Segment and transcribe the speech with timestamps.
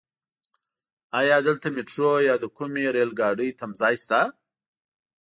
[1.19, 4.21] ايا دلته ميټرو يا د کومې رايل ګاډی تمځای شته؟